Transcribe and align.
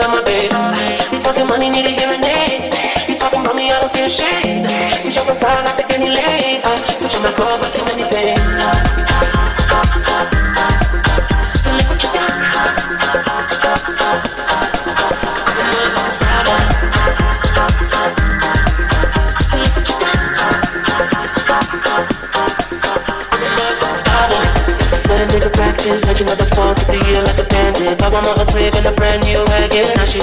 Love 0.00 0.10
my 0.10 0.22
baby. 0.24 0.54
You 1.12 1.20
talking 1.20 1.46
money, 1.46 1.68
need 1.70 1.86
a 1.86 1.90
hearing 1.90 2.24
aid. 2.24 2.72
You 3.08 3.16
talking 3.16 3.40
about 3.40 3.56
me, 3.56 3.70
I 3.70 3.80
don't 3.80 3.90
see 3.90 4.04
a 4.04 4.10
shade. 4.10 4.64
Switch 5.02 5.18
up 5.18 5.28
a 5.28 5.34
side, 5.34 5.66
I 5.66 5.72
take 5.76 5.92
any 5.92 6.08
lane. 6.08 6.60
Uh, 6.64 6.76
switch 6.98 7.14
on 7.16 7.22
my 7.22 7.32
car, 7.32 7.58
but 7.58 7.72
anything. 7.92 8.36
You 11.66 12.08
done. 12.12 12.42
Saba. 16.10 16.72
Let 25.32 25.46
a 25.46 25.50
practice, 25.50 26.04
let 26.04 26.18
you 26.18 26.26
mother 26.26 26.44
fall 26.56 26.74
to 26.74 26.84
the 26.86 26.98
year 27.06 27.22
like 27.22 27.38
a 27.38 27.44
bandit. 27.44 27.98
Bought 27.98 28.12
my 28.12 28.20
mother 28.20 28.44
crib 28.50 28.74
in 28.74 28.86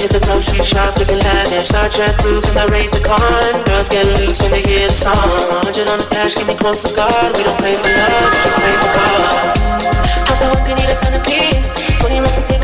hit 0.00 0.10
the 0.16 0.20
grocery 0.24 0.64
shop 0.64 0.96
looking 0.96 1.20
lavish. 1.20 1.68
Star 1.68 1.88
Trek 1.92 2.16
through 2.20 2.40
from 2.40 2.56
the 2.56 2.66
raid 2.72 2.90
the 2.90 3.04
con. 3.04 3.20
Girls 3.68 3.88
get 3.88 4.08
loose 4.18 4.40
when 4.40 4.50
they 4.50 4.64
hear 4.64 4.88
the 4.88 4.96
song. 4.96 5.14
100 5.60 5.88
on 5.88 5.98
the 6.00 6.08
dash, 6.08 6.34
give 6.34 6.48
me 6.48 6.56
close 6.56 6.82
to 6.88 6.90
God. 6.96 7.36
We 7.36 7.44
don't 7.44 7.56
play 7.60 7.76
for 7.76 7.92
love, 7.92 8.28
we 8.32 8.38
just 8.40 8.56
play 8.56 8.74
for 8.80 8.90
God. 8.96 9.20
House 10.24 10.40
I 10.40 10.48
want, 10.48 10.64
you 10.64 10.74
need 10.74 10.88
a 10.88 10.96
centerpiece. 10.96 11.68
20 12.00 12.20
racks 12.24 12.40
a 12.40 12.44
table, 12.48 12.59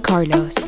Carlos. 0.00 0.65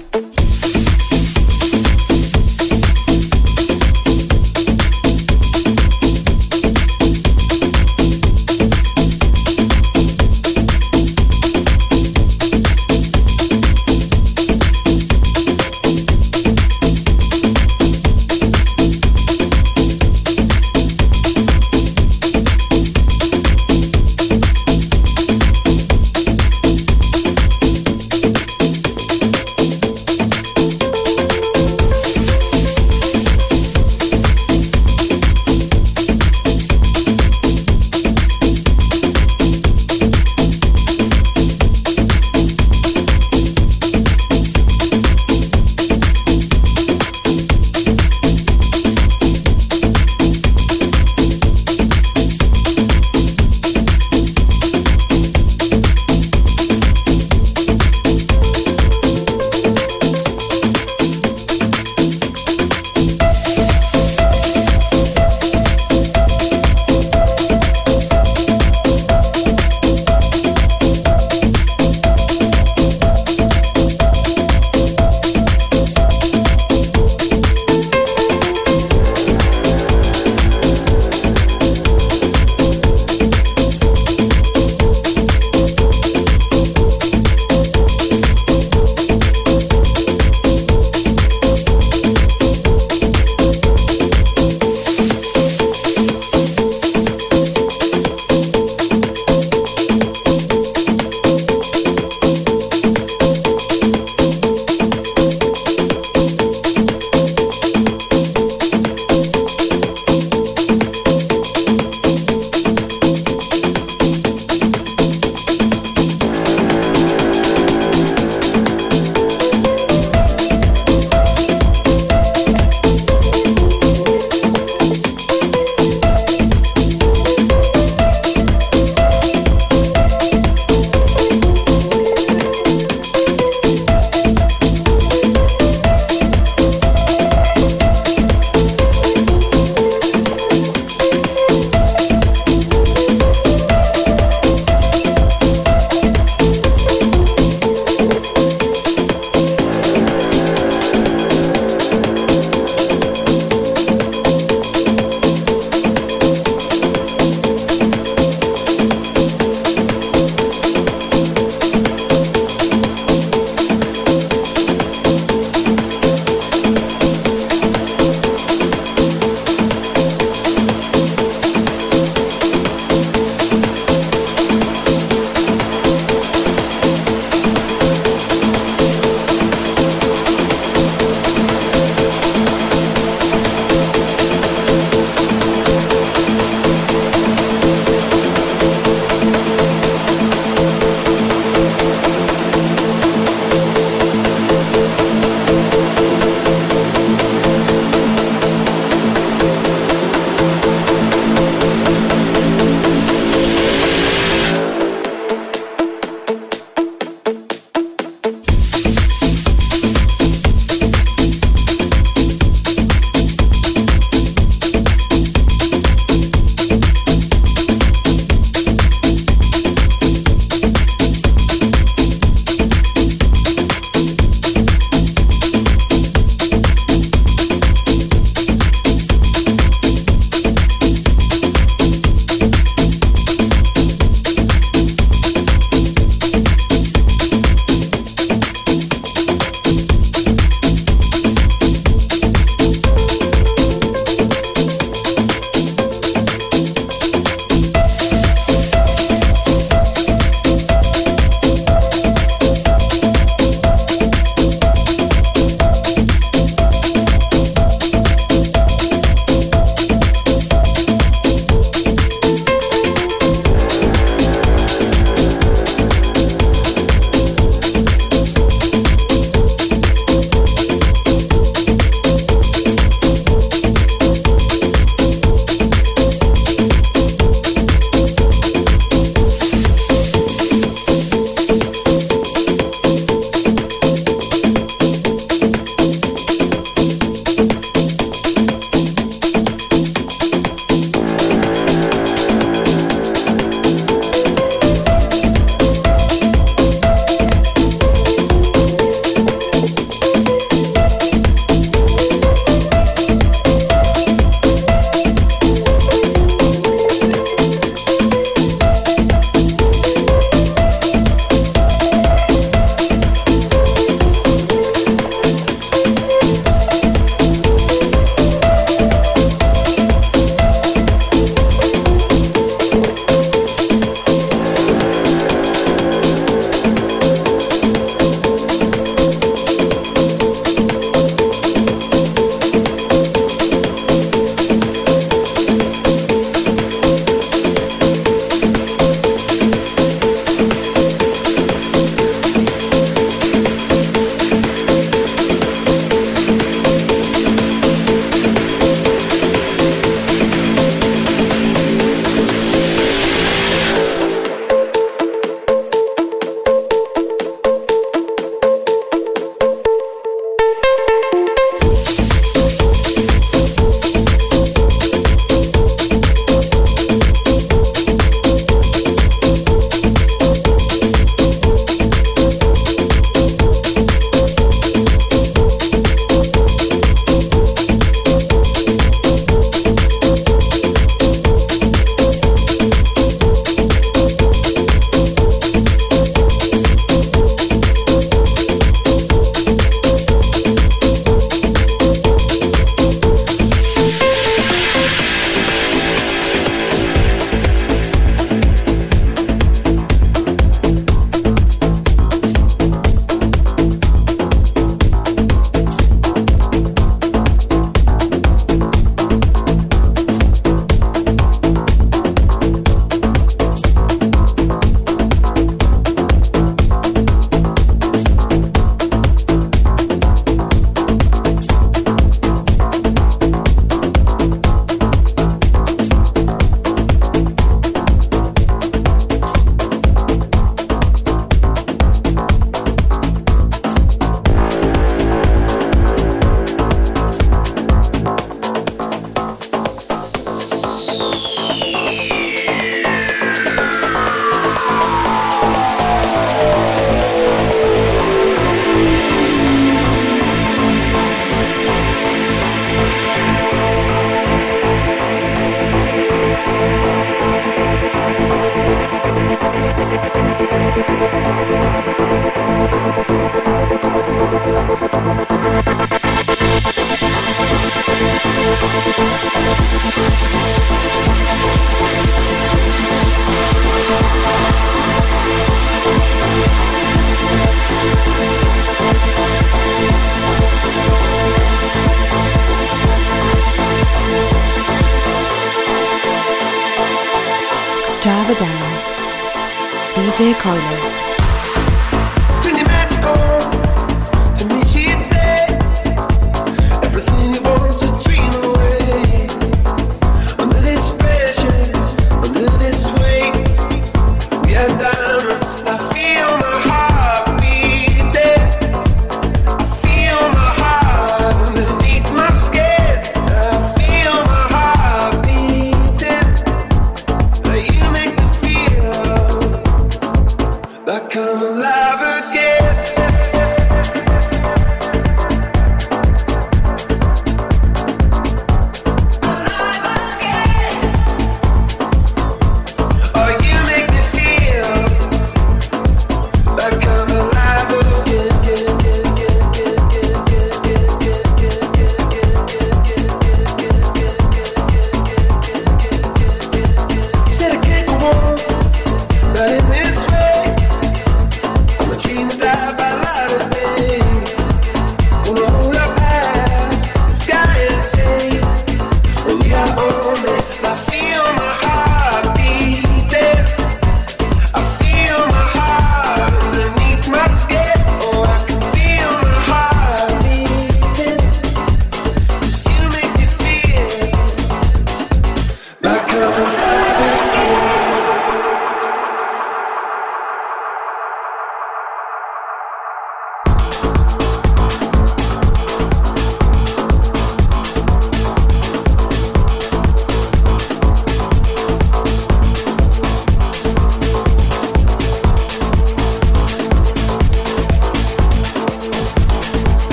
DJ 490.19 490.35
Carlos. 490.35 491.18